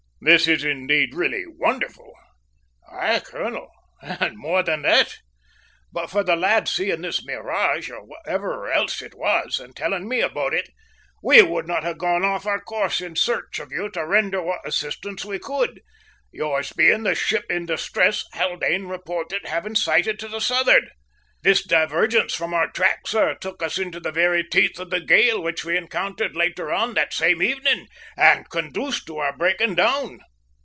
"This 0.23 0.47
is 0.47 0.63
indeed 0.63 1.15
really 1.15 1.45
wonderful!" 1.47 2.13
"Aye, 2.93 3.21
colonel, 3.25 3.71
and 4.03 4.37
more 4.37 4.61
than 4.61 4.83
that! 4.83 5.15
But 5.91 6.11
for 6.11 6.23
the 6.23 6.35
lad 6.35 6.67
seeing 6.67 7.01
this 7.01 7.25
mirage, 7.25 7.89
or 7.89 8.05
whatever 8.05 8.71
else 8.71 9.01
it 9.01 9.15
was, 9.15 9.59
and 9.59 9.75
telling 9.75 10.07
me 10.07 10.21
about 10.21 10.53
it, 10.53 10.69
we 11.23 11.41
would 11.41 11.67
not 11.67 11.81
have 11.81 11.97
gone 11.97 12.23
off 12.23 12.45
our 12.45 12.61
course 12.61 13.01
in 13.01 13.15
search 13.15 13.57
of 13.57 13.71
you 13.71 13.89
to 13.89 14.05
render 14.05 14.43
what 14.43 14.59
assistance 14.63 15.25
we 15.25 15.39
could 15.39 15.81
yours 16.31 16.71
being 16.71 17.01
the 17.01 17.13
`ship 17.13 17.49
in 17.49 17.65
distress' 17.65 18.23
Haldane 18.33 18.85
reported 18.89 19.47
having 19.47 19.73
sighted 19.73 20.19
to 20.19 20.27
the 20.27 20.39
southward. 20.39 20.91
This 21.43 21.65
divergence 21.65 22.35
from 22.35 22.53
our 22.53 22.69
track, 22.69 23.07
sir, 23.07 23.33
took 23.33 23.63
us 23.63 23.79
into 23.79 23.99
the 23.99 24.11
very 24.11 24.43
teeth 24.43 24.77
of 24.77 24.91
the 24.91 24.99
gale 24.99 25.41
which 25.41 25.65
we 25.65 25.75
encountered 25.75 26.35
later 26.35 26.71
on, 26.71 26.93
that 26.93 27.13
same 27.15 27.41
evening, 27.41 27.87
and 28.15 28.47
conduced 28.51 29.07
to 29.07 29.17
our 29.17 29.35
breaking 29.35 29.73
down." 29.73 30.19